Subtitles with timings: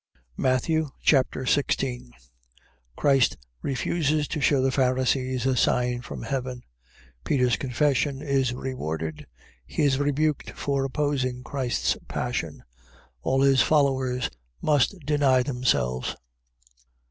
[0.37, 2.11] Matthew Chapter 16
[2.95, 6.63] Christ refuses to shew the Pharisees a sign from heaven.
[7.23, 9.27] Peter's confession is rewarded.
[9.63, 12.63] He is rebuked for opposing Christ's passion.
[13.21, 16.15] All his followers must deny themselves.